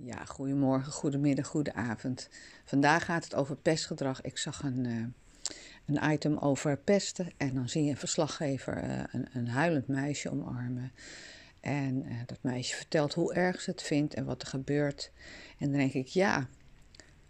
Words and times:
Ja, 0.00 0.24
goedemorgen, 0.24 0.92
goedemiddag, 0.92 1.46
goedenavond. 1.46 2.28
Vandaag 2.64 3.04
gaat 3.04 3.24
het 3.24 3.34
over 3.34 3.56
pestgedrag. 3.56 4.20
Ik 4.20 4.38
zag 4.38 4.62
een, 4.62 4.84
uh, 4.84 5.04
een 5.86 6.12
item 6.12 6.36
over 6.36 6.76
pesten 6.76 7.32
en 7.36 7.54
dan 7.54 7.68
zie 7.68 7.84
je 7.84 7.90
een 7.90 7.96
verslaggever 7.96 8.84
uh, 8.84 9.02
een, 9.12 9.28
een, 9.32 9.48
huilend 9.48 9.88
meisje 9.88 10.30
omarmen. 10.30 10.92
En 11.60 12.04
uh, 12.04 12.12
dat 12.26 12.38
meisje 12.40 12.76
vertelt 12.76 13.14
hoe 13.14 13.34
erg 13.34 13.60
ze 13.60 13.70
het 13.70 13.82
vindt 13.82 14.14
en 14.14 14.24
wat 14.24 14.42
er 14.42 14.48
gebeurt. 14.48 15.10
En 15.58 15.68
dan 15.68 15.78
denk 15.78 15.92
ik, 15.92 16.06
ja, 16.06 16.48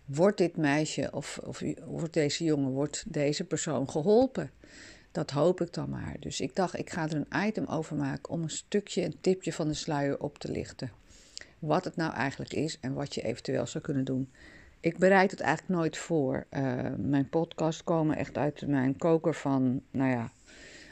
wordt 0.04 0.38
dit 0.38 0.56
meisje 0.56 1.08
of, 1.12 1.38
of 1.38 1.62
wordt 1.86 2.14
deze 2.14 2.44
jongen, 2.44 2.70
wordt 2.70 3.04
deze 3.06 3.44
persoon 3.44 3.90
geholpen? 3.90 4.50
Dat 5.12 5.30
hoop 5.30 5.60
ik 5.60 5.72
dan 5.72 5.90
maar. 5.90 6.16
Dus 6.20 6.40
ik 6.40 6.56
dacht, 6.56 6.78
ik 6.78 6.90
ga 6.90 7.08
er 7.08 7.26
een 7.26 7.46
item 7.46 7.66
over 7.66 7.96
maken 7.96 8.32
om 8.32 8.42
een 8.42 8.50
stukje, 8.50 9.04
een 9.04 9.20
tipje 9.20 9.52
van 9.52 9.68
de 9.68 9.74
sluier 9.74 10.20
op 10.20 10.38
te 10.38 10.50
lichten 10.50 10.90
wat 11.59 11.84
het 11.84 11.96
nou 11.96 12.12
eigenlijk 12.12 12.52
is 12.52 12.80
en 12.80 12.95
wat 12.95 13.14
je 13.14 13.22
eventueel 13.22 13.66
zou 13.66 13.84
kunnen 13.84 14.05
doen. 14.05 14.30
Ik 14.80 14.98
bereid 14.98 15.30
het 15.30 15.41
eigenlijk 15.41 15.80
nooit 15.80 15.96
voor. 15.96 16.46
Uh, 16.51 16.91
mijn 16.96 17.28
podcasts 17.28 17.84
komen 17.84 18.16
echt 18.16 18.37
uit 18.37 18.66
mijn 18.66 18.96
koker 18.96 19.34
van, 19.34 19.82
nou 19.91 20.10
ja, 20.10 20.32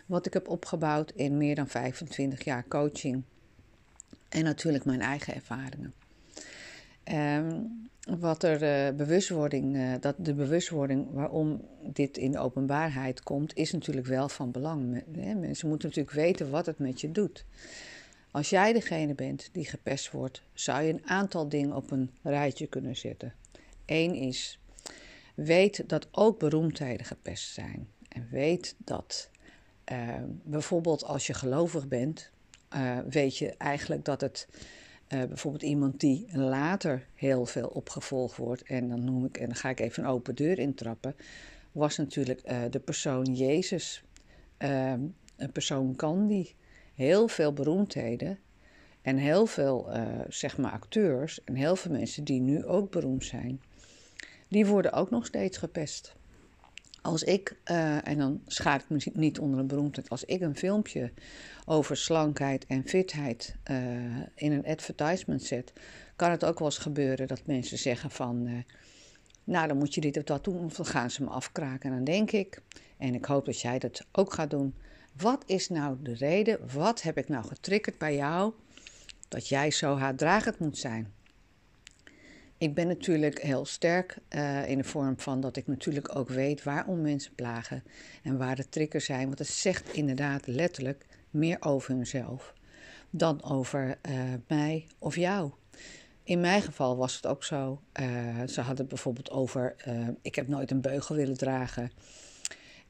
wat 0.07 0.27
ik 0.27 0.33
heb 0.33 0.49
opgebouwd 0.49 1.11
in 1.11 1.37
meer 1.37 1.55
dan 1.55 1.69
25 1.69 2.45
jaar 2.45 2.65
coaching. 2.69 3.23
En 4.29 4.45
natuurlijk 4.45 4.85
mijn 4.85 5.01
eigen 5.01 5.35
ervaringen. 5.35 5.95
Um, 7.13 7.89
wat 8.19 8.43
er 8.43 8.89
uh, 8.89 8.97
bewustwording, 8.97 9.77
uh, 9.77 9.93
dat 10.01 10.15
de 10.19 10.35
bewustwording 10.35 11.07
waarom 11.13 11.61
dit 11.83 12.17
in 12.17 12.31
de 12.31 12.39
openbaarheid 12.39 13.23
komt, 13.23 13.55
is 13.55 13.73
natuurlijk 13.73 14.07
wel 14.07 14.29
van 14.29 14.51
belang. 14.51 15.03
Mensen 15.41 15.69
moeten 15.69 15.89
natuurlijk 15.89 16.17
weten 16.17 16.51
wat 16.51 16.67
het 16.67 16.79
met 16.79 17.01
je 17.01 17.13
doet. 17.13 17.45
Als 18.37 18.51
jij 18.51 18.73
degene 18.73 19.15
bent 19.15 19.49
die 19.53 19.65
gepest 19.65 20.11
wordt, 20.11 20.43
zou 20.53 20.83
je 20.83 20.93
een 20.93 21.07
aantal 21.07 21.49
dingen 21.49 21.77
op 21.77 21.91
een 21.91 22.11
rijtje 22.23 22.67
kunnen 22.67 22.97
zetten. 22.97 23.35
Eén 23.87 24.15
is, 24.15 24.61
weet 25.35 25.89
dat 25.89 26.09
ook 26.11 26.39
beroemdheden 26.39 27.07
gepest 27.07 27.53
zijn. 27.53 27.89
En 28.09 28.29
weet 28.31 28.75
dat 28.79 29.31
uh, 29.93 30.15
bijvoorbeeld 30.43 31.05
als 31.05 31.27
je 31.27 31.35
gelovig 31.35 31.89
bent, 31.89 32.31
uh, 32.75 32.99
weet 33.09 33.37
je 33.37 33.55
eigenlijk 33.57 34.05
dat 34.05 34.21
het 34.21 34.49
uh, 35.09 35.25
bijvoorbeeld 35.25 35.63
iemand 35.63 36.01
die 36.01 36.39
later 36.39 37.07
heel 37.15 37.47
veel 37.47 37.69
opgevolgd 37.69 38.37
wordt, 38.37 38.63
en 38.63 38.89
dan 38.89 39.05
noem 39.05 39.25
ik, 39.25 39.39
en 39.39 39.47
dan 39.47 39.57
ga 39.57 39.69
ik 39.69 39.81
even 39.81 40.05
een 40.05 40.11
open 40.11 40.35
deur 40.35 40.59
intrappen, 40.59 41.17
was 41.73 41.97
natuurlijk 41.97 42.43
de 42.71 42.81
persoon 42.81 43.35
Jezus. 43.35 44.03
een 44.59 45.53
persoon 45.53 45.95
Gandhi 45.97 46.55
heel 46.97 47.29
veel 47.29 47.53
beroemdheden 47.53 48.39
en 49.03 49.17
heel 49.17 49.47
veel 49.47 49.97
uh, 49.97 50.03
zeg 50.29 50.59
maar 50.59 50.73
acteurs 50.73 51.45
en 51.45 51.55
heel 51.55 51.77
veel 51.77 51.93
mensen 51.93 52.25
die 52.25 52.41
nu 52.41 52.65
ook 52.65 52.91
beroemd 52.91 53.25
zijn, 53.25 53.61
die 54.49 54.67
worden 54.67 54.93
ook 54.93 55.11
nog 55.11 55.27
steeds 55.27 55.59
gepest. 55.59 56.15
Als 57.03 57.23
ik, 57.23 57.57
uh, 57.71 58.09
en 58.09 58.19
dan 58.19 58.41
schaar 58.47 58.81
ik 58.81 58.89
me 58.89 59.11
niet 59.13 59.39
onder 59.39 59.61
een 59.61 59.67
beroemdheid, 59.67 60.09
als 60.09 60.25
ik 60.25 60.41
een 60.41 60.57
filmpje 60.57 61.13
over 61.65 61.97
slankheid 61.97 62.67
en 62.67 62.89
fitheid 62.89 63.57
uh, 63.71 63.77
in 64.35 64.53
een 64.53 64.67
advertisement 64.67 65.43
zet, 65.43 65.73
kan 66.17 66.31
het 66.31 66.45
ook 66.45 66.59
wel 66.59 66.69
eens 66.69 66.79
gebeuren 66.79 67.27
dat 67.27 67.47
mensen 67.47 67.79
zeggen 67.79 68.11
van, 68.11 68.65
nou 69.45 69.69
dan 69.69 69.77
moet 69.77 69.95
je 69.95 70.01
dit 70.01 70.17
of 70.17 70.23
dat 70.23 70.45
doen, 70.45 70.65
of 70.65 70.75
dan 70.75 70.87
gaan 70.87 71.11
ze 71.11 71.23
me 71.23 71.29
afkraken. 71.29 71.91
En 71.91 71.97
dan 71.97 72.05
denk 72.05 72.31
ik, 72.31 72.63
en 72.97 73.15
ik 73.15 73.25
hoop 73.25 73.45
dat 73.45 73.61
jij 73.61 73.79
dat 73.79 74.07
ook 74.13 74.33
gaat 74.33 74.51
doen, 74.51 74.75
wat 75.19 75.43
is 75.47 75.69
nou 75.69 75.97
de 76.03 76.15
reden? 76.15 76.59
Wat 76.73 77.03
heb 77.03 77.19
ik 77.19 77.29
nou 77.29 77.47
getriggerd 77.47 77.99
bij 77.99 78.17
jou 78.17 78.53
dat 79.29 79.49
jij 79.49 79.71
zo 79.71 79.97
haatdragend 79.97 80.59
moet 80.59 80.79
zijn? 80.79 81.15
Ik 82.59 82.75
ben 82.75 82.87
natuurlijk 82.87 83.43
heel 83.43 83.65
sterk 83.65 84.19
uh, 84.31 84.69
in 84.69 84.79
de 84.79 84.85
vorm 84.85 85.19
van 85.19 85.41
dat 85.41 85.57
ik 85.57 85.67
natuurlijk 85.67 86.17
ook 86.17 86.29
weet 86.29 86.63
waarom 86.63 87.01
mensen 87.01 87.35
plagen 87.35 87.83
en 88.23 88.39
waar 88.39 88.57
de 88.57 88.69
triggers 88.69 89.05
zijn. 89.05 89.27
Want 89.27 89.39
het 89.39 89.49
zegt 89.49 89.93
inderdaad 89.93 90.47
letterlijk 90.47 91.07
meer 91.31 91.57
over 91.61 91.95
hunzelf 91.95 92.55
dan 93.11 93.45
over 93.45 93.99
uh, 94.09 94.21
mij 94.47 94.87
of 94.99 95.17
jou. 95.17 95.51
In 96.23 96.41
mijn 96.41 96.63
geval 96.63 96.97
was 96.97 97.15
het 97.15 97.27
ook 97.27 97.45
zo. 97.45 97.81
Uh, 98.01 98.07
ze 98.47 98.61
hadden 98.61 98.79
het 98.79 98.89
bijvoorbeeld 98.89 99.31
over: 99.31 99.77
ik 100.23 100.35
heb 100.35 100.49
nooit 100.49 100.71
een 100.71 100.81
beugel 100.81 101.15
willen 101.15 101.37
dragen. 101.37 101.91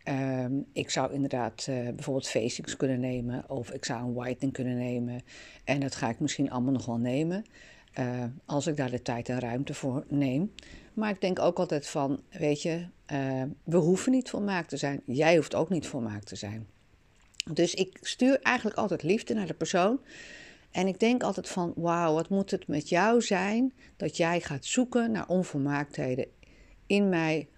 Um, 0.08 0.66
ik 0.72 0.90
zou 0.90 1.12
inderdaad 1.12 1.66
uh, 1.70 1.76
bijvoorbeeld 1.88 2.28
facings 2.28 2.76
kunnen 2.76 3.00
nemen 3.00 3.50
of 3.50 3.70
ik 3.70 3.84
zou 3.84 4.04
een 4.04 4.14
whitening 4.14 4.52
kunnen 4.52 4.76
nemen. 4.76 5.22
En 5.64 5.80
dat 5.80 5.94
ga 5.94 6.08
ik 6.08 6.20
misschien 6.20 6.50
allemaal 6.50 6.72
nog 6.72 6.86
wel 6.86 6.98
nemen 6.98 7.44
uh, 7.98 8.24
als 8.44 8.66
ik 8.66 8.76
daar 8.76 8.90
de 8.90 9.02
tijd 9.02 9.28
en 9.28 9.38
ruimte 9.38 9.74
voor 9.74 10.04
neem. 10.08 10.52
Maar 10.94 11.10
ik 11.10 11.20
denk 11.20 11.38
ook 11.38 11.58
altijd 11.58 11.86
van, 11.86 12.20
weet 12.30 12.62
je, 12.62 12.86
uh, 13.12 13.42
we 13.64 13.76
hoeven 13.76 14.12
niet 14.12 14.30
volmaakt 14.30 14.68
te 14.68 14.76
zijn. 14.76 15.02
Jij 15.04 15.36
hoeft 15.36 15.54
ook 15.54 15.68
niet 15.68 15.86
volmaakt 15.86 16.26
te 16.26 16.36
zijn. 16.36 16.66
Dus 17.52 17.74
ik 17.74 17.98
stuur 18.00 18.40
eigenlijk 18.42 18.76
altijd 18.76 19.02
liefde 19.02 19.34
naar 19.34 19.46
de 19.46 19.54
persoon. 19.54 20.00
En 20.70 20.86
ik 20.86 21.00
denk 21.00 21.22
altijd 21.22 21.48
van, 21.48 21.72
wauw, 21.76 22.14
wat 22.14 22.28
moet 22.28 22.50
het 22.50 22.66
met 22.66 22.88
jou 22.88 23.22
zijn 23.22 23.72
dat 23.96 24.16
jij 24.16 24.40
gaat 24.40 24.64
zoeken 24.64 25.10
naar 25.10 25.28
onvolmaaktheden 25.28 26.26
in 26.86 27.08
mij, 27.08 27.48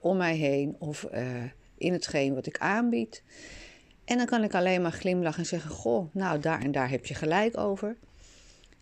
om 0.00 0.16
mij 0.16 0.36
heen 0.36 0.76
of 0.78 1.06
in 1.78 1.92
hetgeen 1.92 2.34
wat 2.34 2.46
ik 2.46 2.58
aanbied. 2.58 3.22
En 4.04 4.16
dan 4.16 4.26
kan 4.26 4.44
ik 4.44 4.54
alleen 4.54 4.82
maar 4.82 4.92
glimlachen 4.92 5.38
en 5.38 5.46
zeggen: 5.46 5.70
Goh, 5.70 6.14
nou 6.14 6.40
daar 6.40 6.62
en 6.62 6.72
daar 6.72 6.90
heb 6.90 7.06
je 7.06 7.14
gelijk 7.14 7.58
over. 7.58 7.96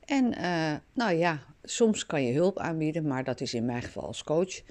En 0.04 0.38
uh, 0.38 0.74
nou 0.92 1.12
ja, 1.12 1.42
soms 1.62 2.06
kan 2.06 2.24
je 2.24 2.32
hulp 2.32 2.58
aanbieden, 2.58 3.06
maar 3.06 3.24
dat 3.24 3.40
is 3.40 3.54
in 3.54 3.64
mijn 3.64 3.82
geval 3.82 4.06
als 4.06 4.24
coach. 4.24 4.62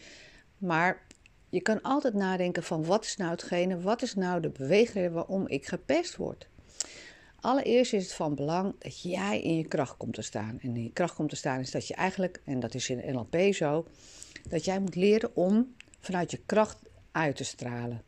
Maar 0.57 1.01
je 1.49 1.61
kan 1.61 1.81
altijd 1.81 2.13
nadenken 2.13 2.63
van 2.63 2.85
wat 2.85 3.05
is 3.05 3.17
nou 3.17 3.31
hetgene, 3.31 3.81
wat 3.81 4.01
is 4.01 4.15
nou 4.15 4.41
de 4.41 4.49
beweegreden 4.49 5.11
waarom 5.11 5.47
ik 5.47 5.65
gepest 5.65 6.15
word. 6.15 6.47
Allereerst 7.39 7.93
is 7.93 8.03
het 8.03 8.13
van 8.13 8.35
belang 8.35 8.75
dat 8.79 9.01
jij 9.01 9.41
in 9.41 9.57
je 9.57 9.67
kracht 9.67 9.97
komt 9.97 10.13
te 10.13 10.21
staan. 10.21 10.59
En 10.61 10.75
in 10.75 10.83
je 10.83 10.91
kracht 10.91 11.15
komt 11.15 11.29
te 11.29 11.35
staan 11.35 11.59
is 11.59 11.71
dat 11.71 11.87
je 11.87 11.93
eigenlijk, 11.93 12.41
en 12.45 12.59
dat 12.59 12.73
is 12.73 12.89
in 12.89 13.13
NLP 13.13 13.53
zo, 13.53 13.87
dat 14.49 14.65
jij 14.65 14.79
moet 14.79 14.95
leren 14.95 15.35
om 15.35 15.75
vanuit 15.99 16.31
je 16.31 16.39
kracht 16.45 16.77
uit 17.11 17.35
te 17.35 17.43
stralen. 17.43 18.01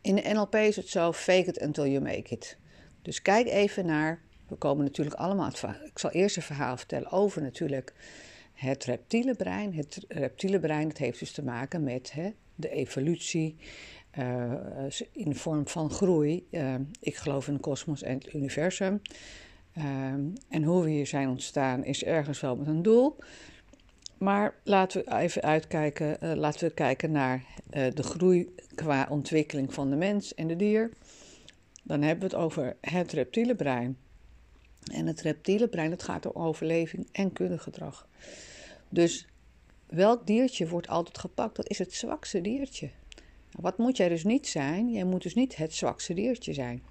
In 0.00 0.14
de 0.14 0.22
NLP 0.32 0.54
is 0.54 0.76
het 0.76 0.88
zo: 0.88 1.12
fake 1.12 1.48
it 1.48 1.60
until 1.60 1.86
you 1.86 2.00
make 2.00 2.34
it. 2.34 2.56
Dus 3.02 3.22
kijk 3.22 3.46
even 3.46 3.86
naar. 3.86 4.20
We 4.48 4.56
komen 4.56 4.84
natuurlijk 4.84 5.16
allemaal. 5.16 5.48
Ik 5.84 5.98
zal 5.98 6.10
eerst 6.10 6.36
een 6.36 6.42
verhaal 6.42 6.76
vertellen 6.76 7.10
over 7.10 7.42
natuurlijk 7.42 7.94
het 8.52 8.84
reptiele 8.84 9.34
brein. 9.34 9.74
Het 9.74 10.04
reptiele 10.08 10.60
brein 10.60 10.88
dat 10.88 10.98
heeft 10.98 11.18
dus 11.18 11.32
te 11.32 11.42
maken 11.42 11.82
met 11.82 12.12
hè, 12.12 12.30
de 12.54 12.70
evolutie 12.70 13.56
uh, 14.18 14.52
in 15.12 15.30
de 15.30 15.34
vorm 15.34 15.68
van 15.68 15.90
groei. 15.90 16.46
Uh, 16.50 16.74
ik 17.00 17.16
geloof 17.16 17.48
in 17.48 17.54
de 17.54 17.60
kosmos 17.60 18.02
en 18.02 18.14
het 18.14 18.34
universum. 18.34 19.02
Uh, 19.78 19.84
en 20.48 20.62
hoe 20.62 20.84
we 20.84 20.90
hier 20.90 21.06
zijn 21.06 21.28
ontstaan 21.28 21.84
is 21.84 22.04
ergens 22.04 22.40
wel 22.40 22.56
met 22.56 22.66
een 22.66 22.82
doel. 22.82 23.16
Maar 24.18 24.54
laten 24.64 25.04
we 25.04 25.16
even 25.16 25.42
uitkijken, 25.42 26.36
laten 26.38 26.68
we 26.68 26.74
kijken 26.74 27.10
naar 27.10 27.44
de 27.70 28.02
groei 28.02 28.54
qua 28.80 29.06
ontwikkeling 29.10 29.74
van 29.74 29.90
de 29.90 29.96
mens 29.96 30.34
en 30.34 30.46
de 30.46 30.56
dier. 30.56 30.90
Dan 31.82 32.02
hebben 32.02 32.28
we 32.28 32.36
het 32.36 32.44
over 32.44 32.76
het 32.80 33.12
reptiele 33.12 33.54
brein. 33.54 33.98
En 34.92 35.06
het 35.06 35.20
reptiele 35.20 35.68
brein, 35.68 35.90
dat 35.90 36.02
gaat 36.02 36.26
om 36.26 36.42
overleving 36.42 37.08
en 37.12 37.32
kundegedrag. 37.32 38.08
Dus 38.88 39.26
welk 39.86 40.26
diertje 40.26 40.68
wordt 40.68 40.88
altijd 40.88 41.18
gepakt? 41.18 41.56
Dat 41.56 41.68
is 41.68 41.78
het 41.78 41.94
zwakste 41.94 42.40
diertje. 42.40 42.90
Nou, 43.50 43.62
wat 43.62 43.78
moet 43.78 43.96
jij 43.96 44.08
dus 44.08 44.24
niet 44.24 44.48
zijn? 44.48 44.92
Jij 44.92 45.04
moet 45.04 45.22
dus 45.22 45.34
niet 45.34 45.56
het 45.56 45.74
zwakste 45.74 46.14
diertje 46.14 46.52
zijn. 46.52 46.82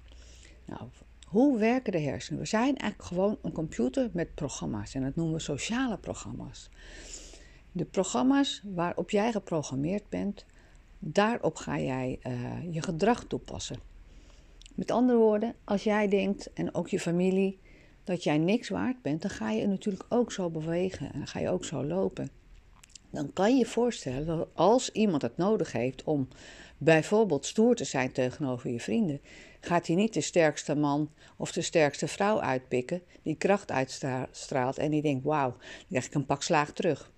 Nou, 0.64 0.82
hoe 1.26 1.58
werken 1.58 1.92
de 1.92 2.00
hersenen? 2.00 2.40
We 2.40 2.46
zijn 2.46 2.76
eigenlijk 2.76 3.02
gewoon 3.02 3.38
een 3.42 3.52
computer 3.52 4.10
met 4.12 4.34
programma's 4.34 4.94
en 4.94 5.02
dat 5.02 5.16
noemen 5.16 5.34
we 5.34 5.40
sociale 5.40 5.98
programma's. 5.98 6.70
De 7.72 7.84
programma's 7.84 8.62
waarop 8.64 9.10
jij 9.10 9.32
geprogrammeerd 9.32 10.08
bent, 10.08 10.44
daarop 11.00 11.56
ga 11.56 11.78
jij 11.78 12.18
uh, 12.26 12.74
je 12.74 12.82
gedrag 12.82 13.24
toepassen. 13.24 13.78
Met 14.74 14.90
andere 14.90 15.18
woorden, 15.18 15.54
als 15.64 15.84
jij 15.84 16.08
denkt, 16.08 16.52
en 16.52 16.74
ook 16.74 16.88
je 16.88 17.00
familie, 17.00 17.58
dat 18.04 18.24
jij 18.24 18.38
niks 18.38 18.68
waard 18.68 19.02
bent, 19.02 19.22
dan 19.22 19.30
ga 19.30 19.50
je 19.50 19.66
natuurlijk 19.66 20.04
ook 20.08 20.32
zo 20.32 20.50
bewegen 20.50 21.12
en 21.12 21.26
ga 21.26 21.38
je 21.38 21.48
ook 21.48 21.64
zo 21.64 21.84
lopen. 21.84 22.30
Dan 23.10 23.32
kan 23.32 23.52
je 23.52 23.58
je 23.58 23.66
voorstellen 23.66 24.26
dat 24.26 24.48
als 24.54 24.90
iemand 24.90 25.22
het 25.22 25.36
nodig 25.36 25.72
heeft 25.72 26.04
om 26.04 26.28
bijvoorbeeld 26.78 27.46
stoer 27.46 27.74
te 27.74 27.84
zijn 27.84 28.12
tegenover 28.12 28.70
je 28.70 28.80
vrienden, 28.80 29.20
gaat 29.60 29.86
hij 29.86 29.96
niet 29.96 30.14
de 30.14 30.20
sterkste 30.20 30.74
man 30.74 31.10
of 31.36 31.52
de 31.52 31.62
sterkste 31.62 32.08
vrouw 32.08 32.40
uitpikken 32.40 33.02
die 33.22 33.36
kracht 33.36 33.70
uitstraalt 33.70 34.78
en 34.78 34.90
die 34.90 35.02
denkt: 35.02 35.24
wauw, 35.24 35.50
dan 35.50 35.86
krijg 35.88 36.06
ik 36.06 36.14
een 36.14 36.26
pak 36.26 36.42
slaag 36.42 36.72
terug. 36.72 37.10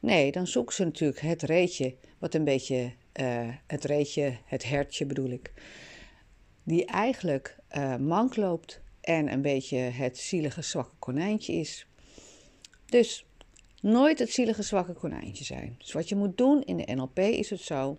Nee, 0.00 0.32
dan 0.32 0.46
zoeken 0.46 0.74
ze 0.74 0.84
natuurlijk 0.84 1.20
het 1.20 1.42
reetje, 1.42 1.94
wat 2.18 2.34
een 2.34 2.44
beetje, 2.44 2.92
uh, 3.20 3.48
het 3.66 3.84
reetje, 3.84 4.36
het 4.44 4.64
hertje 4.64 5.06
bedoel 5.06 5.30
ik, 5.30 5.52
die 6.62 6.84
eigenlijk 6.84 7.56
uh, 7.76 7.96
mank 7.96 8.36
loopt 8.36 8.80
en 9.00 9.32
een 9.32 9.42
beetje 9.42 9.76
het 9.76 10.18
zielige 10.18 10.62
zwakke 10.62 10.96
konijntje 10.98 11.52
is. 11.52 11.86
Dus 12.86 13.26
nooit 13.80 14.18
het 14.18 14.30
zielige 14.30 14.62
zwakke 14.62 14.92
konijntje 14.92 15.44
zijn. 15.44 15.74
Dus 15.78 15.92
wat 15.92 16.08
je 16.08 16.16
moet 16.16 16.38
doen 16.38 16.62
in 16.62 16.76
de 16.76 16.94
NLP 16.94 17.18
is 17.18 17.50
het 17.50 17.60
zo 17.60 17.98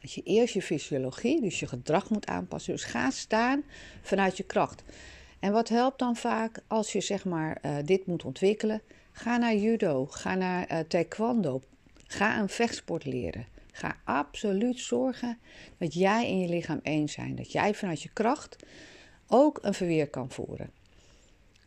dat 0.00 0.12
je 0.12 0.22
eerst 0.22 0.54
je 0.54 0.62
fysiologie, 0.62 1.40
dus 1.40 1.60
je 1.60 1.66
gedrag 1.66 2.10
moet 2.10 2.26
aanpassen. 2.26 2.72
Dus 2.72 2.84
ga 2.84 3.10
staan 3.10 3.64
vanuit 4.02 4.36
je 4.36 4.42
kracht. 4.42 4.82
En 5.38 5.52
wat 5.52 5.68
helpt 5.68 5.98
dan 5.98 6.16
vaak 6.16 6.60
als 6.66 6.92
je 6.92 7.00
zeg 7.00 7.24
maar 7.24 7.58
uh, 7.62 7.76
dit 7.84 8.06
moet 8.06 8.24
ontwikkelen? 8.24 8.82
Ga 9.12 9.36
naar 9.36 9.54
judo, 9.54 10.06
ga 10.06 10.34
naar 10.34 10.86
taekwondo, 10.86 11.62
ga 12.06 12.40
een 12.40 12.48
vechtsport 12.48 13.04
leren. 13.04 13.46
Ga 13.72 13.96
absoluut 14.04 14.78
zorgen 14.78 15.38
dat 15.78 15.94
jij 15.94 16.26
en 16.26 16.38
je 16.38 16.48
lichaam 16.48 16.80
één 16.82 17.08
zijn. 17.08 17.36
Dat 17.36 17.52
jij 17.52 17.74
vanuit 17.74 18.02
je 18.02 18.10
kracht 18.12 18.56
ook 19.26 19.58
een 19.62 19.74
verweer 19.74 20.08
kan 20.08 20.30
voeren. 20.30 20.70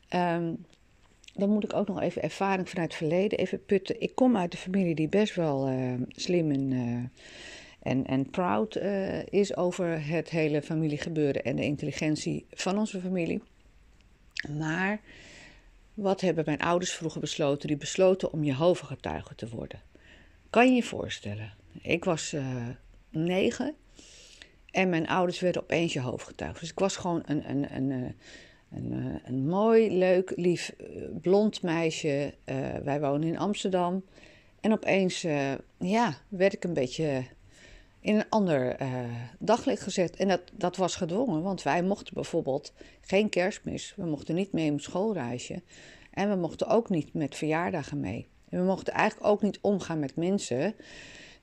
Um, 0.09 0.65
dan 1.33 1.49
moet 1.49 1.63
ik 1.63 1.73
ook 1.73 1.87
nog 1.87 2.01
even 2.01 2.21
ervaring 2.21 2.69
vanuit 2.69 2.87
het 2.87 2.97
verleden 2.97 3.39
even 3.39 3.65
putten. 3.65 4.01
Ik 4.01 4.15
kom 4.15 4.37
uit 4.37 4.53
een 4.53 4.59
familie 4.59 4.95
die 4.95 5.09
best 5.09 5.35
wel 5.35 5.69
uh, 5.69 5.93
slim 6.07 6.51
en, 6.51 6.71
uh, 6.71 7.03
en, 7.79 8.05
en 8.05 8.29
proud 8.29 8.75
uh, 8.75 9.25
is 9.25 9.55
over 9.55 10.07
het 10.07 10.29
hele 10.29 10.61
familiegebeuren 10.61 11.43
en 11.43 11.55
de 11.55 11.63
intelligentie 11.63 12.45
van 12.49 12.77
onze 12.77 13.01
familie. 13.01 13.41
Maar 14.57 14.99
wat 15.93 16.21
hebben 16.21 16.43
mijn 16.45 16.61
ouders 16.61 16.91
vroeger 16.91 17.21
besloten? 17.21 17.67
Die 17.67 17.77
besloten 17.77 18.31
om 18.31 18.43
Jehovah-getuige 18.43 19.35
te 19.35 19.49
worden. 19.49 19.81
Kan 20.49 20.67
je 20.67 20.75
je 20.75 20.83
voorstellen? 20.83 21.53
Ik 21.81 22.05
was 22.05 22.35
negen 23.09 23.75
en 24.75 24.89
mijn 24.89 25.07
ouders 25.07 25.39
werden 25.39 25.61
opeens 25.61 25.93
Jehovah-getuige. 25.93 26.59
Dus 26.59 26.69
ik 26.69 26.79
was 26.79 26.95
gewoon 26.95 27.23
een, 27.25 27.49
een, 27.49 27.75
een, 27.75 28.15
een, 28.71 28.91
eh, 28.91 29.29
een 29.29 29.47
mooi, 29.47 29.97
leuk, 29.97 30.33
lief, 30.35 30.69
eh, 30.77 30.85
blond 31.21 31.61
meisje. 31.61 32.33
Uh, 32.45 32.75
wij 32.83 32.99
wonen 32.99 33.27
in 33.27 33.37
Amsterdam. 33.37 34.03
En 34.59 34.71
opeens 34.71 35.23
uh, 35.23 35.51
ja, 35.79 36.17
werd 36.27 36.53
ik 36.53 36.63
een 36.63 36.73
beetje 36.73 37.23
in 37.99 38.15
een 38.15 38.29
ander 38.29 38.81
uh, 38.81 38.87
daglicht 39.39 39.81
gezet. 39.81 40.15
En 40.15 40.27
dat, 40.27 40.41
dat 40.53 40.75
was 40.75 40.95
gedwongen, 40.95 41.41
want 41.41 41.63
wij 41.63 41.83
mochten 41.83 42.13
bijvoorbeeld 42.13 42.73
geen 43.01 43.29
kerstmis. 43.29 43.93
We 43.95 44.05
mochten 44.05 44.35
niet 44.35 44.51
mee 44.51 44.71
op 44.71 44.81
schoolreisje. 44.81 45.61
En 46.11 46.29
we 46.29 46.35
mochten 46.35 46.67
ook 46.67 46.89
niet 46.89 47.13
met 47.13 47.35
verjaardagen 47.35 47.99
mee. 47.99 48.27
En 48.49 48.59
we 48.59 48.65
mochten 48.65 48.93
eigenlijk 48.93 49.29
ook 49.29 49.41
niet 49.41 49.59
omgaan 49.61 49.99
met 49.99 50.15
mensen 50.15 50.75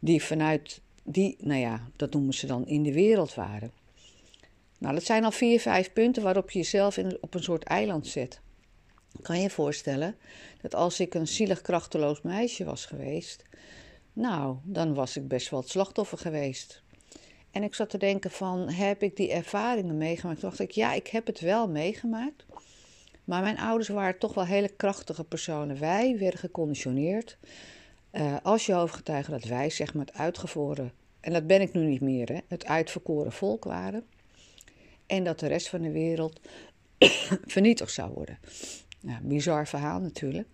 die 0.04 0.22
vanuit 0.22 0.80
die, 1.04 1.36
nou 1.40 1.60
ja, 1.60 1.88
dat 1.96 2.12
noemen 2.12 2.34
ze 2.34 2.46
dan 2.46 2.66
in 2.66 2.82
de 2.82 2.92
wereld 2.92 3.34
waren. 3.34 3.72
Nou, 4.78 4.94
dat 4.94 5.04
zijn 5.04 5.24
al 5.24 5.30
vier, 5.30 5.60
vijf 5.60 5.92
punten 5.92 6.22
waarop 6.22 6.50
je 6.50 6.58
jezelf 6.58 6.96
in, 6.96 7.18
op 7.20 7.34
een 7.34 7.42
soort 7.42 7.64
eiland 7.64 8.06
zet. 8.06 8.40
Kan 9.22 9.36
je 9.36 9.42
je 9.42 9.50
voorstellen 9.50 10.16
dat 10.62 10.74
als 10.74 11.00
ik 11.00 11.14
een 11.14 11.28
zielig, 11.28 11.60
krachteloos 11.60 12.22
meisje 12.22 12.64
was 12.64 12.86
geweest, 12.86 13.44
nou, 14.12 14.56
dan 14.62 14.94
was 14.94 15.16
ik 15.16 15.28
best 15.28 15.50
wel 15.50 15.60
het 15.60 15.68
slachtoffer 15.68 16.18
geweest. 16.18 16.82
En 17.50 17.62
ik 17.62 17.74
zat 17.74 17.90
te 17.90 17.98
denken 17.98 18.30
van, 18.30 18.68
heb 18.68 19.02
ik 19.02 19.16
die 19.16 19.32
ervaringen 19.32 19.96
meegemaakt? 19.96 20.40
Toen 20.40 20.48
dacht 20.48 20.60
ik, 20.60 20.70
ja, 20.70 20.92
ik 20.92 21.06
heb 21.06 21.26
het 21.26 21.40
wel 21.40 21.68
meegemaakt. 21.68 22.44
Maar 23.24 23.42
mijn 23.42 23.58
ouders 23.58 23.88
waren 23.88 24.18
toch 24.18 24.34
wel 24.34 24.44
hele 24.44 24.68
krachtige 24.68 25.24
personen. 25.24 25.78
Wij 25.78 26.18
werden 26.18 26.40
geconditioneerd 26.40 27.38
uh, 28.12 28.36
als 28.42 28.66
je 28.66 28.72
hoofdgetuige 28.72 29.30
dat 29.30 29.44
wij, 29.44 29.70
zeg 29.70 29.94
maar, 29.94 30.06
het 30.06 30.14
uitgevoren, 30.14 30.92
en 31.20 31.32
dat 31.32 31.46
ben 31.46 31.60
ik 31.60 31.72
nu 31.72 31.84
niet 31.84 32.00
meer, 32.00 32.28
hè, 32.28 32.38
het 32.48 32.66
uitverkoren 32.66 33.32
volk 33.32 33.64
waren 33.64 34.04
en 35.06 35.24
dat 35.24 35.38
de 35.38 35.46
rest 35.46 35.68
van 35.68 35.82
de 35.82 35.90
wereld 35.90 36.40
vernietigd 37.46 37.92
zou 37.92 38.12
worden. 38.12 38.38
Nou, 39.00 39.18
bizar 39.22 39.68
verhaal 39.68 40.00
natuurlijk. 40.00 40.48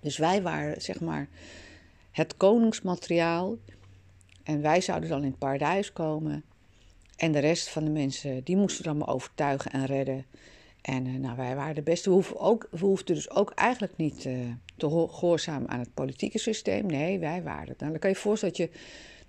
Dus 0.00 0.16
wij 0.16 0.42
waren 0.42 0.82
zeg 0.82 1.00
maar 1.00 1.28
het 2.10 2.36
koningsmateriaal 2.36 3.56
en 4.42 4.60
wij 4.60 4.80
zouden 4.80 5.08
dan 5.08 5.22
in 5.22 5.30
het 5.30 5.38
paradijs 5.38 5.92
komen. 5.92 6.44
En 7.16 7.32
de 7.32 7.38
rest 7.38 7.68
van 7.68 7.84
de 7.84 7.90
mensen, 7.90 8.44
die 8.44 8.56
moesten 8.56 8.84
dan 8.84 8.96
maar 8.96 9.08
overtuigen 9.08 9.70
en 9.70 9.86
redden. 9.86 10.24
En 10.82 11.06
uh, 11.06 11.18
nou, 11.18 11.36
wij 11.36 11.56
waren 11.56 11.74
de 11.74 11.82
beste. 11.82 12.16
We, 12.16 12.38
ook, 12.38 12.68
hoefden 12.78 13.14
dus 13.14 13.30
ook 13.30 13.50
eigenlijk 13.50 13.96
niet 13.96 14.24
uh, 14.24 14.38
te 14.76 14.88
gehoorzamen 14.88 15.68
aan 15.68 15.78
het 15.78 15.94
politieke 15.94 16.38
systeem. 16.38 16.86
Nee, 16.86 17.18
wij 17.18 17.42
waren 17.42 17.68
het. 17.68 17.78
Nou, 17.78 17.90
dan 17.90 18.00
kan 18.00 18.10
je 18.10 18.16
je 18.16 18.22
voorstellen 18.22 18.54
dat 18.56 18.66
je, 18.66 18.78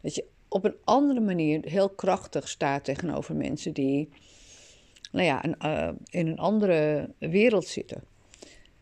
dat 0.01 0.15
je 0.15 0.25
op 0.47 0.65
een 0.65 0.75
andere 0.83 1.19
manier 1.19 1.59
heel 1.65 1.89
krachtig 1.89 2.49
staat 2.49 2.83
tegenover 2.83 3.35
mensen 3.35 3.73
die 3.73 4.09
nou 5.11 5.25
ja, 5.25 5.45
een, 5.45 5.55
uh, 5.65 5.89
in 6.09 6.27
een 6.27 6.39
andere 6.39 7.09
wereld 7.17 7.67
zitten. 7.67 8.03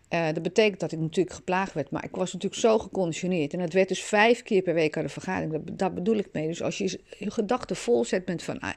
Dat 0.09 0.41
betekent 0.41 0.79
dat 0.79 0.91
ik 0.91 0.99
natuurlijk 0.99 1.35
geplaagd 1.35 1.73
werd, 1.73 1.89
maar 1.89 2.03
ik 2.03 2.15
was 2.15 2.33
natuurlijk 2.33 2.61
zo 2.61 2.79
geconditioneerd. 2.79 3.53
En 3.53 3.59
het 3.59 3.73
werd 3.73 3.87
dus 3.87 4.03
vijf 4.03 4.43
keer 4.43 4.61
per 4.61 4.73
week 4.73 4.97
aan 4.97 5.03
de 5.03 5.09
vergadering. 5.09 5.63
Dat, 5.71 5.93
bedoel 5.93 6.15
ik 6.15 6.29
mee. 6.31 6.47
Dus 6.47 6.61
als 6.61 6.77
je 6.77 6.99
je 7.17 7.31
gedachten 7.31 7.75
vol 7.75 8.05
zet 8.05 8.25
met 8.25 8.43
van 8.43 8.59
ah, 8.59 8.69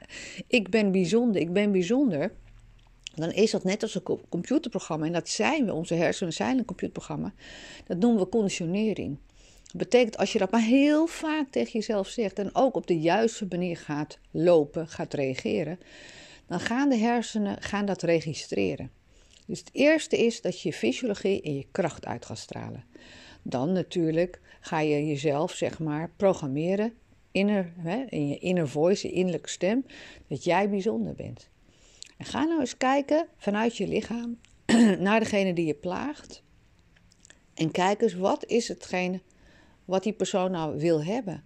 ik 0.47 0.69
ben 0.69 0.93
bijzonder, 0.93 1.41
ik 1.41 1.53
ben 1.53 1.73
bijzonder. 1.73 2.33
Dan 3.15 3.33
is 3.33 3.51
dat 3.51 3.65
net 3.65 3.83
als 3.83 3.95
een 3.95 4.19
computerprogramma. 4.29 5.07
En 5.07 5.13
dat 5.13 5.29
zijn 5.29 5.65
we, 5.65 5.73
onze 5.73 5.95
hersenen 5.95 6.33
zijn 6.33 6.59
een 6.59 6.65
computerprogramma. 6.65 7.33
Dat 7.87 7.99
noemen 7.99 8.23
we 8.23 8.29
conditionering. 8.29 9.19
Dat 9.63 9.77
betekent 9.77 10.17
als 10.17 10.33
je 10.33 10.39
dat 10.39 10.51
maar 10.51 10.63
heel 10.63 11.07
vaak 11.07 11.51
tegen 11.51 11.73
jezelf 11.73 12.09
zegt 12.09 12.39
en 12.39 12.55
ook 12.55 12.75
op 12.75 12.87
de 12.87 13.01
juiste 13.01 13.47
manier 13.49 13.77
gaat 13.77 14.19
lopen, 14.31 14.89
gaat 14.89 15.15
reageren, 15.15 15.79
dan 16.47 16.61
gaan 16.61 16.89
de 16.89 16.97
hersenen 16.97 17.63
gaan 17.63 17.87
dat 17.87 18.03
registreren. 18.03 18.91
Dus 19.47 19.59
het 19.59 19.71
eerste 19.73 20.17
is 20.25 20.41
dat 20.41 20.61
je 20.61 20.69
je 20.69 20.75
fysiologie 20.75 21.43
en 21.43 21.57
je 21.57 21.67
kracht 21.71 22.07
uit 22.07 22.25
gaat 22.25 22.39
stralen. 22.39 22.85
Dan 23.43 23.73
natuurlijk 23.73 24.41
ga 24.61 24.81
je 24.81 25.07
jezelf, 25.07 25.53
zeg 25.53 25.79
maar, 25.79 26.11
programmeren 26.17 26.93
hè, 27.77 28.05
in 28.09 28.29
je 28.29 28.39
inner 28.39 28.69
voice, 28.69 29.07
je 29.07 29.13
innerlijke 29.13 29.49
stem, 29.49 29.87
dat 30.27 30.45
jij 30.45 30.71
bijzonder 30.71 31.15
bent. 31.15 31.49
En 32.21 32.27
ga 32.27 32.45
nou 32.45 32.61
eens 32.61 32.77
kijken 32.77 33.27
vanuit 33.37 33.77
je 33.77 33.89
lichaam 33.89 34.39
naar 35.07 35.21
degene 35.21 35.53
die 35.53 35.67
je 35.67 35.75
plaagt. 35.75 36.43
En 37.55 37.71
kijk 37.71 38.03
eens, 38.03 38.15
wat 38.15 38.47
is 38.47 38.69
hetgene 38.69 39.21
wat 39.85 40.03
die 40.03 40.13
persoon 40.13 40.51
nou 40.51 40.79
wil 40.79 41.05
hebben? 41.05 41.45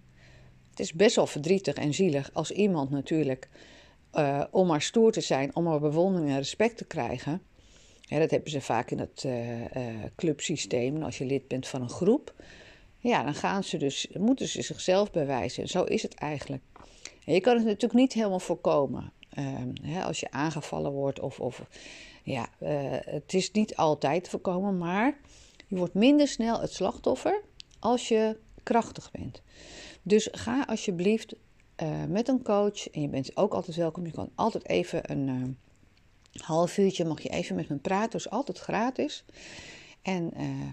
Het 0.69 0.79
is 0.79 0.93
best 0.93 1.15
wel 1.15 1.27
verdrietig 1.27 1.73
en 1.73 1.93
zielig 1.93 2.29
als 2.33 2.51
iemand 2.51 2.89
natuurlijk 2.89 3.49
uh, 4.13 4.43
om 4.51 4.67
maar 4.67 4.81
stoer 4.81 5.11
te 5.11 5.21
zijn, 5.21 5.55
om 5.55 5.63
maar 5.63 5.79
bewondering 5.79 6.29
en 6.29 6.37
respect 6.37 6.77
te 6.77 6.85
krijgen. 6.85 7.41
dat 8.09 8.31
hebben 8.31 8.51
ze 8.51 8.61
vaak 8.61 8.91
in 8.91 8.99
het 8.99 9.23
uh, 9.25 9.59
uh, 9.59 9.67
clubsysteem. 10.15 11.03
als 11.03 11.17
je 11.17 11.25
lid 11.25 11.47
bent 11.47 11.67
van 11.67 11.81
een 11.81 11.89
groep, 11.89 12.33
ja, 12.99 13.23
dan 13.23 13.35
gaan 13.35 13.63
ze 13.63 13.77
dus, 13.77 14.07
moeten 14.13 14.47
ze 14.47 14.61
zichzelf 14.61 15.11
bewijzen. 15.11 15.67
Zo 15.67 15.83
is 15.83 16.01
het 16.01 16.13
eigenlijk. 16.13 16.63
En 17.25 17.33
je 17.33 17.41
kan 17.41 17.55
het 17.55 17.65
natuurlijk 17.65 17.93
niet 17.93 18.13
helemaal 18.13 18.39
voorkomen. 18.39 19.13
Ehm, 19.35 19.69
hè, 19.81 20.03
als 20.03 20.19
je 20.19 20.31
aangevallen 20.31 20.91
wordt 20.91 21.19
of, 21.19 21.39
of 21.39 21.67
ja, 22.23 22.47
het 23.05 23.33
is 23.33 23.51
niet 23.51 23.75
altijd 23.75 24.23
te 24.23 24.29
voorkomen, 24.29 24.77
maar 24.77 25.17
je 25.67 25.75
wordt 25.75 25.93
minder 25.93 26.27
snel 26.27 26.61
het 26.61 26.73
slachtoffer 26.73 27.41
als 27.79 28.07
je 28.07 28.37
krachtig 28.63 29.11
bent. 29.11 29.41
Dus 30.01 30.27
ga 30.31 30.63
alsjeblieft 30.67 31.35
uh, 31.83 32.03
met 32.09 32.27
een 32.27 32.43
coach. 32.43 32.89
En 32.89 33.01
je 33.01 33.07
bent 33.07 33.37
ook 33.37 33.53
altijd 33.53 33.77
welkom. 33.77 34.05
Je 34.05 34.11
kan 34.11 34.29
altijd 34.35 34.67
even 34.67 35.11
een 35.11 35.27
uh, 35.27 36.43
half 36.45 36.77
uurtje, 36.77 37.05
mag 37.05 37.21
je 37.21 37.29
even 37.29 37.55
met 37.55 37.69
me 37.69 37.75
praten. 37.75 38.11
Dus 38.11 38.29
altijd 38.29 38.59
gratis. 38.59 39.25
En 40.01 40.31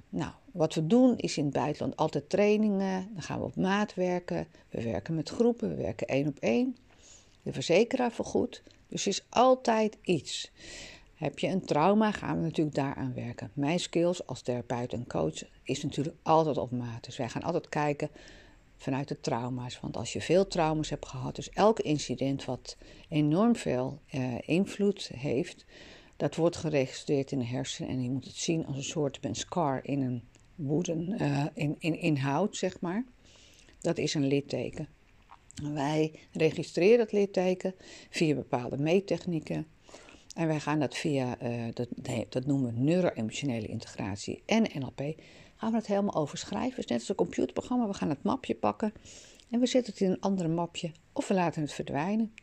nou, 0.09 0.33
wat 0.52 0.75
we 0.75 0.87
doen 0.87 1.16
is 1.16 1.37
in 1.37 1.45
het 1.45 1.52
buitenland 1.52 1.97
altijd 1.97 2.28
trainingen. 2.28 3.09
Dan 3.12 3.23
gaan 3.23 3.38
we 3.38 3.45
op 3.45 3.57
maat 3.57 3.95
werken. 3.95 4.47
We 4.69 4.83
werken 4.83 5.14
met 5.14 5.28
groepen. 5.28 5.69
We 5.69 5.75
werken 5.75 6.07
één 6.07 6.26
op 6.26 6.38
één. 6.38 6.76
De 7.43 7.53
verzekeraar 7.53 8.13
vergoedt. 8.13 8.63
Dus 8.89 9.07
is 9.07 9.25
altijd 9.29 9.99
iets. 10.03 10.51
Heb 11.15 11.39
je 11.39 11.49
een 11.49 11.65
trauma, 11.65 12.13
gaan 12.13 12.37
we 12.37 12.43
natuurlijk 12.43 12.77
daaraan 12.77 13.15
werken. 13.15 13.51
Mijn 13.55 13.81
skills 13.81 14.27
als 14.27 14.43
therapeut 14.43 14.93
en 14.93 15.07
coach 15.07 15.43
is 15.63 15.83
natuurlijk 15.83 16.17
altijd 16.23 16.59
op 16.59 16.71
maat. 16.71 17.05
Dus 17.05 17.17
wij 17.17 17.29
gaan 17.29 17.43
altijd 17.43 17.69
kijken 17.69 18.11
vanuit 18.77 19.09
de 19.09 19.21
trauma's. 19.21 19.81
Want 19.81 19.97
als 19.97 20.13
je 20.13 20.21
veel 20.21 20.47
trauma's 20.47 20.91
hebt 20.91 21.07
gehad, 21.07 21.37
dus 21.37 21.51
elk 21.51 21.81
incident 21.81 22.45
wat 22.45 22.77
enorm 23.09 23.57
veel 23.57 24.01
uh, 24.15 24.35
invloed 24.41 25.11
heeft, 25.15 25.65
dat 26.17 26.35
wordt 26.35 26.57
geregistreerd 26.57 27.33
in 27.33 27.39
de 27.39 27.47
hersenen. 27.47 27.91
En 27.91 28.03
je 28.03 28.11
moet 28.11 28.25
het 28.25 28.37
zien 28.37 28.67
als 28.67 28.77
een 28.77 28.83
soort 28.83 29.19
een 29.21 29.35
scar 29.35 29.81
in 29.83 30.03
een 30.03 30.23
woeden, 30.55 31.23
uh, 31.23 31.47
in, 31.55 31.77
in, 31.79 31.99
in 31.99 32.17
hout, 32.17 32.57
zeg 32.57 32.81
maar. 32.81 33.05
Dat 33.81 33.99
is 33.99 34.15
een 34.15 34.27
litteken. 34.27 34.89
Wij 35.54 36.12
registreren 36.32 36.99
dat 36.99 37.12
litteken 37.12 37.75
via 38.11 38.35
bepaalde 38.35 38.78
meettechnieken. 38.78 39.66
En 40.35 40.47
wij 40.47 40.61
gaan 40.61 40.80
dat 40.80 40.97
via, 40.97 41.42
uh, 41.42 41.64
dat, 41.75 41.88
dat 42.28 42.47
noemen 42.47 42.75
we 42.75 42.80
neuro-emotionele 42.80 43.66
integratie 43.66 44.42
en 44.47 44.62
NLP, 44.62 45.14
gaan 45.56 45.71
we 45.71 45.76
het 45.76 45.87
helemaal 45.87 46.14
overschrijven. 46.14 46.78
Is 46.78 46.87
net 46.87 46.99
als 46.99 47.09
een 47.09 47.14
computerprogramma. 47.14 47.87
We 47.87 47.94
gaan 47.94 48.09
het 48.09 48.23
mapje 48.23 48.54
pakken 48.54 48.92
en 49.50 49.61
we 49.61 49.66
zetten 49.66 49.92
het 49.92 50.02
in 50.02 50.11
een 50.11 50.21
andere 50.21 50.49
mapje 50.49 50.92
of 51.12 51.28
we 51.28 51.35
laten 51.35 51.62
het 51.62 51.73
verdwijnen. 51.73 52.35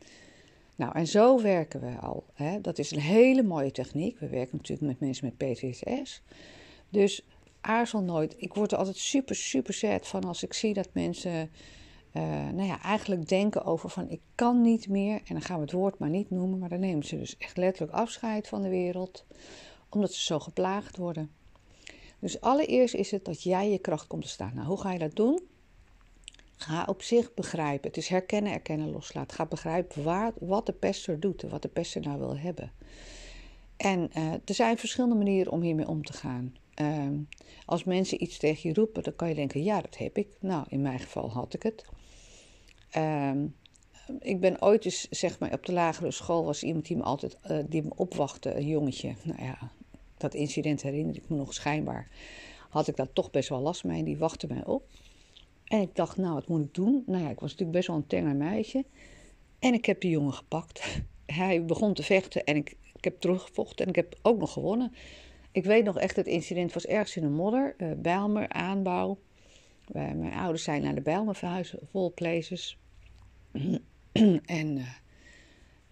Nou, 0.76 0.94
en 0.94 1.06
zo 1.06 1.42
werken 1.42 1.80
we 1.80 1.98
al. 1.98 2.24
Hè. 2.34 2.60
Dat 2.60 2.78
is 2.78 2.90
een 2.90 3.00
hele 3.00 3.42
mooie 3.42 3.70
techniek. 3.70 4.18
We 4.18 4.28
werken 4.28 4.56
natuurlijk 4.56 4.88
met 4.88 5.00
mensen 5.00 5.34
met 5.36 5.52
PTSS. 5.52 6.22
Dus 6.88 7.26
aarzel 7.60 8.02
nooit. 8.02 8.34
Ik 8.36 8.54
word 8.54 8.72
er 8.72 8.78
altijd 8.78 8.96
super, 8.96 9.34
super 9.34 9.74
sad 9.74 10.06
van 10.06 10.24
als 10.24 10.42
ik 10.42 10.52
zie 10.52 10.74
dat 10.74 10.88
mensen 10.92 11.50
uh, 12.12 12.22
nou 12.48 12.62
ja, 12.62 12.82
eigenlijk 12.82 13.28
denken 13.28 13.64
over 13.64 13.88
van 13.88 14.08
ik 14.08 14.20
kan 14.34 14.60
niet 14.60 14.88
meer. 14.88 15.14
En 15.14 15.34
dan 15.34 15.42
gaan 15.42 15.56
we 15.56 15.62
het 15.62 15.72
woord 15.72 15.98
maar 15.98 16.08
niet 16.08 16.30
noemen, 16.30 16.58
maar 16.58 16.68
dan 16.68 16.80
nemen 16.80 17.04
ze 17.04 17.18
dus 17.18 17.36
echt 17.36 17.56
letterlijk 17.56 17.98
afscheid 17.98 18.48
van 18.48 18.62
de 18.62 18.68
wereld, 18.68 19.24
omdat 19.88 20.12
ze 20.12 20.24
zo 20.24 20.38
geplaagd 20.38 20.96
worden. 20.96 21.30
Dus 22.18 22.40
allereerst 22.40 22.94
is 22.94 23.10
het 23.10 23.24
dat 23.24 23.42
jij 23.42 23.70
je 23.70 23.78
kracht 23.78 24.06
komt 24.06 24.22
te 24.22 24.28
staan. 24.28 24.52
Nou, 24.54 24.66
hoe 24.66 24.80
ga 24.80 24.92
je 24.92 24.98
dat 24.98 25.16
doen? 25.16 25.40
Ga 26.56 26.84
op 26.84 27.02
zich 27.02 27.34
begrijpen. 27.34 27.88
Het 27.88 27.96
is 27.96 28.08
herkennen, 28.08 28.52
erkennen, 28.52 28.90
loslaten. 28.90 29.36
Ga 29.36 29.46
begrijpen 29.46 30.04
waar, 30.04 30.32
wat 30.38 30.66
de 30.66 30.72
pester 30.72 31.20
doet 31.20 31.42
en 31.42 31.48
wat 31.48 31.62
de 31.62 31.68
pester 31.68 32.00
nou 32.00 32.18
wil 32.18 32.38
hebben. 32.38 32.72
En 33.76 34.10
uh, 34.16 34.32
er 34.32 34.54
zijn 34.54 34.78
verschillende 34.78 35.16
manieren 35.16 35.52
om 35.52 35.60
hiermee 35.60 35.88
om 35.88 36.04
te 36.04 36.12
gaan. 36.12 36.54
Uh, 36.80 37.08
als 37.64 37.84
mensen 37.84 38.22
iets 38.22 38.38
tegen 38.38 38.68
je 38.68 38.74
roepen, 38.74 39.02
dan 39.02 39.16
kan 39.16 39.28
je 39.28 39.34
denken: 39.34 39.62
ja, 39.62 39.80
dat 39.80 39.96
heb 39.96 40.16
ik. 40.16 40.28
Nou, 40.40 40.64
in 40.68 40.82
mijn 40.82 40.98
geval 40.98 41.30
had 41.30 41.54
ik 41.54 41.62
het. 41.62 41.84
Uh, 42.96 43.32
ik 44.18 44.40
ben 44.40 44.62
ooit 44.62 44.84
eens, 44.84 45.08
zeg 45.10 45.38
maar, 45.38 45.52
op 45.52 45.66
de 45.66 45.72
lagere 45.72 46.10
school 46.10 46.44
was 46.44 46.62
iemand 46.62 46.86
die 46.86 46.96
me 46.96 47.02
altijd 47.02 47.36
uh, 47.50 47.58
die 47.68 47.82
me 47.82 47.90
opwachtte, 47.94 48.56
een 48.56 48.66
jongetje. 48.66 49.14
Nou 49.22 49.42
ja, 49.42 49.58
dat 50.16 50.34
incident 50.34 50.82
herinner 50.82 51.16
ik 51.16 51.28
me 51.28 51.36
nog 51.36 51.54
schijnbaar. 51.54 52.08
Had 52.68 52.88
ik 52.88 52.96
daar 52.96 53.12
toch 53.12 53.30
best 53.30 53.48
wel 53.48 53.60
last 53.60 53.84
mee. 53.84 54.02
Die 54.02 54.18
wachtte 54.18 54.46
mij 54.46 54.64
op. 54.64 54.88
En 55.64 55.80
ik 55.80 55.96
dacht, 55.96 56.16
nou, 56.16 56.34
wat 56.34 56.48
moet 56.48 56.60
ik 56.60 56.74
doen? 56.74 57.02
Nou 57.06 57.22
ja, 57.22 57.30
ik 57.30 57.40
was 57.40 57.50
natuurlijk 57.50 57.76
best 57.76 57.86
wel 57.86 57.96
een 57.96 58.06
tenger 58.06 58.36
meisje. 58.36 58.84
En 59.58 59.74
ik 59.74 59.84
heb 59.84 60.00
die 60.00 60.10
jongen 60.10 60.32
gepakt. 60.32 60.82
Hij 61.26 61.64
begon 61.64 61.94
te 61.94 62.02
vechten 62.02 62.44
en 62.44 62.56
ik, 62.56 62.76
ik 62.96 63.04
heb 63.04 63.20
teruggevochten 63.20 63.84
en 63.84 63.90
ik 63.90 63.96
heb 63.96 64.18
ook 64.22 64.38
nog 64.38 64.52
gewonnen. 64.52 64.92
Ik 65.52 65.64
weet 65.64 65.84
nog 65.84 65.98
echt, 65.98 66.16
het 66.16 66.26
incident 66.26 66.72
was 66.72 66.86
ergens 66.86 67.16
in 67.16 67.22
de 67.22 67.28
modder. 67.28 67.74
Uh, 67.78 67.92
Bijlmer, 67.96 68.48
aanbouw. 68.48 69.18
mijn 69.92 70.32
ouders 70.32 70.62
zijn 70.62 70.82
naar 70.82 70.94
de 70.94 71.00
Bijlmer 71.00 71.34
verhuisd, 71.34 71.74
vol. 71.90 72.12
en 74.44 74.76
uh, 74.76 74.86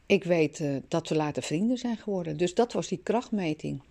ik 0.07 0.25
weet 0.25 0.59
uh, 0.61 0.77
dat 0.89 1.09
we 1.09 1.15
later 1.15 1.43
vrienden 1.43 1.79
zijn 1.79 1.97
geworden. 1.97 2.37
Dus 2.37 2.55
dat 2.55 2.73
was 2.73 2.89
die 2.89 3.01
krachtmeting. 3.03 3.83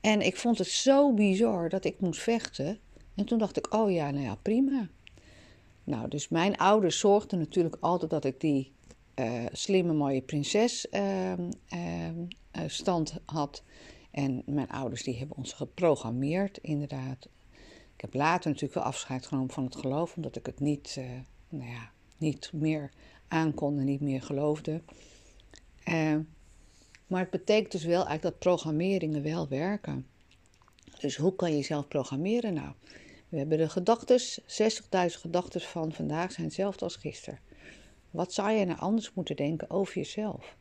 En 0.00 0.20
ik 0.20 0.36
vond 0.36 0.58
het 0.58 0.68
zo 0.68 1.14
bizar 1.14 1.68
dat 1.68 1.84
ik 1.84 2.00
moest 2.00 2.20
vechten. 2.20 2.78
En 3.14 3.24
toen 3.24 3.38
dacht 3.38 3.56
ik, 3.56 3.74
oh 3.74 3.90
ja, 3.90 4.10
nou 4.10 4.24
ja, 4.24 4.34
prima. 4.34 4.88
Nou, 5.84 6.08
dus 6.08 6.28
mijn 6.28 6.56
ouders 6.56 6.98
zorgden 6.98 7.38
natuurlijk 7.38 7.76
altijd 7.80 8.10
dat 8.10 8.24
ik 8.24 8.40
die 8.40 8.72
uh, 9.14 9.44
slimme, 9.52 9.92
mooie 9.92 10.20
prinses 10.20 10.86
uh, 10.90 11.32
uh, 11.32 11.38
stand 12.66 13.20
had. 13.24 13.62
En 14.10 14.42
mijn 14.46 14.68
ouders 14.68 15.02
die 15.02 15.16
hebben 15.18 15.36
ons 15.36 15.52
geprogrammeerd, 15.52 16.58
inderdaad. 16.58 17.28
Ik 17.94 18.00
heb 18.00 18.14
later 18.14 18.50
natuurlijk 18.50 18.74
wel 18.74 18.88
afscheid 18.88 19.26
genomen 19.26 19.50
van 19.50 19.64
het 19.64 19.76
geloof, 19.76 20.16
omdat 20.16 20.36
ik 20.36 20.46
het 20.46 20.60
niet, 20.60 21.00
nou 21.48 21.70
ja, 21.70 21.90
niet 22.18 22.50
meer 22.52 22.90
aankon 23.28 23.78
en 23.78 23.84
niet 23.84 24.00
meer 24.00 24.22
geloofde. 24.22 24.80
Uh, 25.88 26.16
maar 27.06 27.20
het 27.20 27.30
betekent 27.30 27.72
dus 27.72 27.84
wel 27.84 28.06
eigenlijk 28.06 28.22
dat 28.22 28.38
programmeringen 28.38 29.22
wel 29.22 29.48
werken. 29.48 30.06
Dus 30.98 31.16
hoe 31.16 31.36
kan 31.36 31.50
je 31.50 31.56
jezelf 31.56 31.88
programmeren? 31.88 32.54
Nou, 32.54 32.72
we 33.28 33.38
hebben 33.38 33.58
de 33.58 33.68
gedachten, 33.68 34.20
60.000 34.20 34.46
gedachten 35.20 35.60
van 35.60 35.92
vandaag 35.92 36.32
zijn 36.32 36.46
hetzelfde 36.46 36.84
als 36.84 36.96
gisteren. 36.96 37.38
Wat 38.10 38.32
zou 38.32 38.50
je 38.50 38.64
nou 38.64 38.78
anders 38.78 39.14
moeten 39.14 39.36
denken 39.36 39.70
over 39.70 39.94
jezelf? 39.94 40.56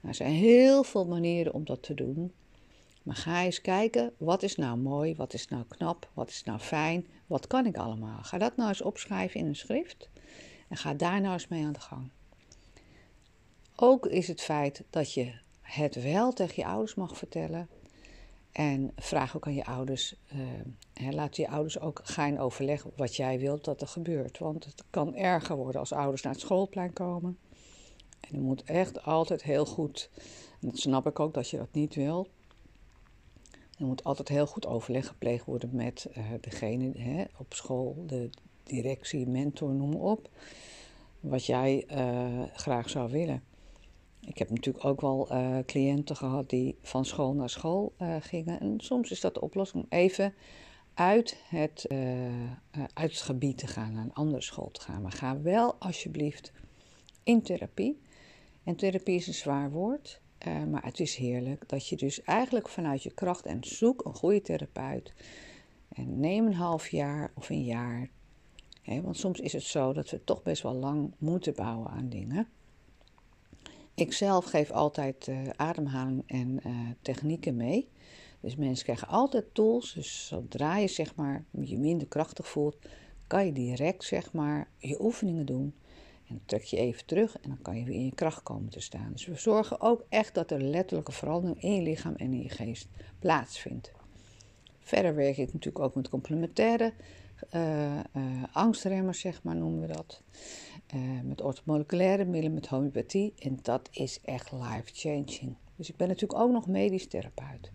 Nou, 0.00 0.08
er 0.08 0.14
zijn 0.14 0.32
heel 0.32 0.84
veel 0.84 1.06
manieren 1.06 1.54
om 1.54 1.64
dat 1.64 1.82
te 1.82 1.94
doen. 1.94 2.32
Maar 3.02 3.16
ga 3.16 3.42
eens 3.42 3.60
kijken, 3.60 4.12
wat 4.16 4.42
is 4.42 4.56
nou 4.56 4.78
mooi, 4.78 5.14
wat 5.14 5.34
is 5.34 5.48
nou 5.48 5.64
knap, 5.68 6.10
wat 6.14 6.28
is 6.28 6.44
nou 6.44 6.58
fijn, 6.58 7.06
wat 7.26 7.46
kan 7.46 7.66
ik 7.66 7.76
allemaal? 7.76 8.22
Ga 8.22 8.38
dat 8.38 8.56
nou 8.56 8.68
eens 8.68 8.82
opschrijven 8.82 9.40
in 9.40 9.46
een 9.46 9.56
schrift 9.56 10.08
en 10.70 10.76
ga 10.76 10.94
daar 10.94 11.20
nou 11.20 11.32
eens 11.32 11.48
mee 11.48 11.64
aan 11.64 11.72
de 11.72 11.80
gang. 11.80 12.10
Ook 13.76 14.06
is 14.06 14.28
het 14.28 14.40
feit 14.40 14.84
dat 14.90 15.12
je 15.12 15.32
het 15.60 16.02
wel 16.02 16.32
tegen 16.32 16.54
je 16.56 16.66
ouders 16.66 16.94
mag 16.94 17.16
vertellen. 17.16 17.68
En 18.52 18.92
vraag 18.96 19.36
ook 19.36 19.46
aan 19.46 19.54
je 19.54 19.64
ouders, 19.64 20.14
uh, 21.02 21.10
laat 21.12 21.36
je 21.36 21.48
ouders 21.48 21.80
ook 21.80 22.00
gaan 22.02 22.38
overleggen 22.38 22.92
wat 22.96 23.16
jij 23.16 23.38
wilt 23.38 23.64
dat 23.64 23.80
er 23.80 23.86
gebeurt. 23.86 24.38
Want 24.38 24.64
het 24.64 24.84
kan 24.90 25.14
erger 25.14 25.56
worden 25.56 25.80
als 25.80 25.92
ouders 25.92 26.22
naar 26.22 26.32
het 26.32 26.40
schoolplein 26.40 26.92
komen. 26.92 27.38
En 28.20 28.28
je 28.30 28.40
moet 28.40 28.62
echt 28.62 29.02
altijd 29.02 29.42
heel 29.42 29.66
goed, 29.66 30.10
en 30.60 30.68
dat 30.68 30.78
snap 30.78 31.06
ik 31.06 31.20
ook 31.20 31.34
dat 31.34 31.50
je 31.50 31.56
dat 31.56 31.72
niet 31.72 31.94
wil. 31.94 32.28
Er 33.78 33.86
moet 33.86 34.04
altijd 34.04 34.28
heel 34.28 34.46
goed 34.46 34.66
overleg 34.66 35.06
gepleegd 35.06 35.44
worden 35.44 35.70
met 35.72 36.06
uh, 36.16 36.24
degene 36.40 36.98
hè, 36.98 37.24
op 37.38 37.54
school, 37.54 38.04
de 38.06 38.30
directie, 38.62 39.26
mentor, 39.26 39.74
noem 39.74 39.94
op. 39.94 40.30
Wat 41.20 41.46
jij 41.46 41.84
uh, 41.90 42.42
graag 42.52 42.90
zou 42.90 43.10
willen. 43.10 43.42
Ik 44.20 44.38
heb 44.38 44.50
natuurlijk 44.50 44.84
ook 44.84 45.00
wel 45.00 45.32
uh, 45.32 45.58
cliënten 45.66 46.16
gehad 46.16 46.50
die 46.50 46.78
van 46.82 47.04
school 47.04 47.34
naar 47.34 47.50
school 47.50 47.92
uh, 47.98 48.16
gingen. 48.20 48.60
En 48.60 48.80
soms 48.80 49.10
is 49.10 49.20
dat 49.20 49.34
de 49.34 49.40
oplossing 49.40 49.82
om 49.82 49.98
even 49.98 50.34
uit 50.94 51.42
het, 51.48 51.86
uit 52.94 53.10
het 53.10 53.20
gebied 53.20 53.58
te 53.58 53.66
gaan, 53.66 53.92
naar 53.92 54.04
een 54.04 54.14
andere 54.14 54.42
school 54.42 54.70
te 54.70 54.80
gaan. 54.80 55.02
Maar 55.02 55.12
ga 55.12 55.40
wel 55.40 55.74
alsjeblieft 55.78 56.52
in 57.22 57.42
therapie. 57.42 58.00
En 58.64 58.76
therapie 58.76 59.14
is 59.14 59.26
een 59.26 59.34
zwaar 59.34 59.70
woord, 59.70 60.20
maar 60.70 60.84
het 60.84 61.00
is 61.00 61.14
heerlijk 61.14 61.68
dat 61.68 61.88
je 61.88 61.96
dus 61.96 62.22
eigenlijk 62.22 62.68
vanuit 62.68 63.02
je 63.02 63.14
kracht 63.14 63.46
en 63.46 63.64
zoek 63.64 64.04
een 64.04 64.14
goede 64.14 64.42
therapeut. 64.42 65.12
En 65.88 66.20
neem 66.20 66.46
een 66.46 66.54
half 66.54 66.88
jaar 66.88 67.32
of 67.34 67.50
een 67.50 67.64
jaar. 67.64 68.08
Want 68.98 69.16
soms 69.16 69.40
is 69.40 69.52
het 69.52 69.62
zo 69.62 69.92
dat 69.92 70.10
we 70.10 70.24
toch 70.24 70.42
best 70.42 70.62
wel 70.62 70.74
lang 70.74 71.14
moeten 71.18 71.54
bouwen 71.54 71.90
aan 71.90 72.08
dingen. 72.08 72.48
Ik 73.94 74.12
zelf 74.12 74.44
geef 74.44 74.70
altijd 74.70 75.26
uh, 75.26 75.40
ademhaling 75.56 76.22
en 76.26 76.60
uh, 76.66 76.88
technieken 77.02 77.56
mee. 77.56 77.88
Dus 78.40 78.56
mensen 78.56 78.84
krijgen 78.84 79.08
altijd 79.08 79.54
tools. 79.54 79.92
Dus 79.92 80.26
zodra 80.26 80.76
je 80.76 80.88
zeg 80.88 81.14
maar, 81.14 81.44
je 81.50 81.78
minder 81.78 82.06
krachtig 82.06 82.48
voelt, 82.48 82.76
kan 83.26 83.46
je 83.46 83.52
direct 83.52 84.04
zeg 84.04 84.32
maar, 84.32 84.68
je 84.78 85.02
oefeningen 85.02 85.46
doen. 85.46 85.74
En 86.26 86.36
dan 86.36 86.44
trek 86.44 86.62
je 86.62 86.76
even 86.76 87.06
terug 87.06 87.38
en 87.40 87.48
dan 87.48 87.62
kan 87.62 87.78
je 87.78 87.84
weer 87.84 87.94
in 87.94 88.04
je 88.04 88.14
kracht 88.14 88.42
komen 88.42 88.70
te 88.70 88.80
staan. 88.80 89.12
Dus 89.12 89.26
we 89.26 89.34
zorgen 89.34 89.80
ook 89.80 90.04
echt 90.08 90.34
dat 90.34 90.50
er 90.50 90.62
letterlijke 90.62 91.12
verandering 91.12 91.62
in 91.62 91.74
je 91.74 91.82
lichaam 91.82 92.14
en 92.14 92.32
in 92.32 92.42
je 92.42 92.48
geest 92.48 92.88
plaatsvindt. 93.18 93.92
Verder 94.80 95.14
werk 95.14 95.36
ik 95.36 95.52
natuurlijk 95.52 95.84
ook 95.84 95.94
met 95.94 96.08
complementaire 96.08 96.92
angstremmers, 98.52 99.20
zeg 99.20 99.42
maar, 99.42 99.56
noemen 99.56 99.80
we 99.80 99.92
dat. 99.92 100.22
Uh, 100.94 101.20
met 101.22 101.40
orthomoleculaire 101.40 102.24
middelen, 102.24 102.54
met 102.54 102.66
homeopathie. 102.66 103.32
En 103.38 103.58
dat 103.62 103.88
is 103.92 104.20
echt 104.24 104.52
life-changing. 104.52 105.56
Dus 105.76 105.88
ik 105.88 105.96
ben 105.96 106.08
natuurlijk 106.08 106.40
ook 106.40 106.52
nog 106.52 106.66
medisch 106.66 107.06
therapeut. 107.06 107.72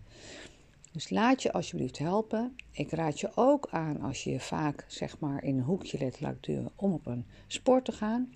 Dus 0.92 1.10
laat 1.10 1.42
je 1.42 1.52
alsjeblieft 1.52 1.98
helpen. 1.98 2.56
Ik 2.70 2.90
raad 2.90 3.20
je 3.20 3.30
ook 3.34 3.68
aan 3.70 4.00
als 4.00 4.24
je 4.24 4.40
vaak 4.40 4.84
zeg 4.88 5.18
maar 5.18 5.44
in 5.44 5.56
een 5.56 5.64
hoekje 5.64 6.12
laat 6.20 6.36
duwen 6.40 6.70
om 6.76 6.92
op 6.92 7.06
een 7.06 7.26
sport 7.46 7.84
te 7.84 7.92
gaan. 7.92 8.32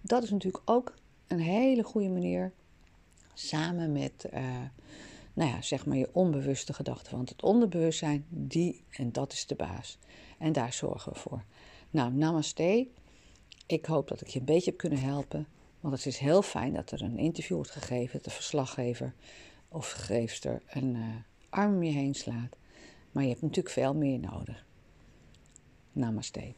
Dat 0.00 0.22
is 0.22 0.30
natuurlijk 0.30 0.70
ook 0.70 0.94
een 1.26 1.40
hele 1.40 1.82
goede 1.82 2.08
manier. 2.08 2.52
Samen 3.34 3.92
met 3.92 4.28
nou 5.32 5.50
ja, 5.50 5.62
zeg 5.62 5.86
maar 5.86 5.96
je 5.96 6.08
onbewuste 6.12 6.72
gedachten. 6.72 7.16
Want 7.16 7.28
het 7.28 7.42
onderbewustzijn, 7.42 8.26
die 8.28 8.84
en 8.90 9.12
dat 9.12 9.32
is 9.32 9.46
de 9.46 9.54
baas. 9.54 9.98
En 10.38 10.52
daar 10.52 10.72
zorgen 10.72 11.12
we 11.12 11.18
voor. 11.18 11.44
Nou, 11.90 12.12
namaste. 12.12 12.88
Ik 13.66 13.86
hoop 13.86 14.08
dat 14.08 14.20
ik 14.20 14.26
je 14.26 14.38
een 14.38 14.44
beetje 14.44 14.70
heb 14.70 14.78
kunnen 14.78 14.98
helpen. 14.98 15.46
Want 15.80 15.94
het 15.94 16.06
is 16.06 16.18
heel 16.18 16.42
fijn 16.42 16.72
dat 16.72 16.90
er 16.90 17.02
een 17.02 17.18
interview 17.18 17.56
wordt 17.56 17.70
gegeven, 17.70 18.12
dat 18.12 18.24
de 18.24 18.30
verslaggever 18.30 19.14
of 19.68 19.90
geefster 19.90 20.62
een 20.66 20.94
uh, 20.94 21.06
arm 21.48 21.74
om 21.74 21.82
je 21.82 21.92
heen 21.92 22.14
slaat. 22.14 22.56
Maar 23.12 23.22
je 23.22 23.28
hebt 23.28 23.42
natuurlijk 23.42 23.74
veel 23.74 23.94
meer 23.94 24.18
nodig. 24.18 24.66
Namaste. 25.92 26.54